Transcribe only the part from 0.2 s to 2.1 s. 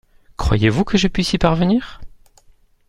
Croyez-vous que je puisse y parvenir?